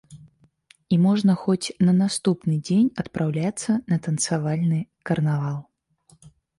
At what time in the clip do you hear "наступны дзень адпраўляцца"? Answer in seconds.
2.01-3.79